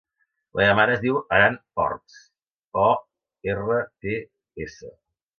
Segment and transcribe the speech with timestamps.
[0.51, 2.15] La meva mare es diu Aran Orts:
[2.85, 2.87] o,
[3.53, 3.77] erra,
[4.07, 4.15] te,
[4.67, 4.91] essa.